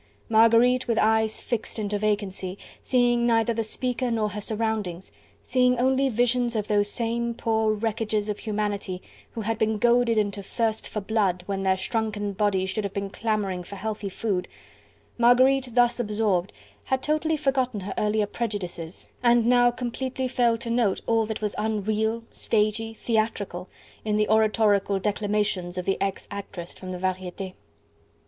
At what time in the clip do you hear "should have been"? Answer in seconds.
12.71-13.11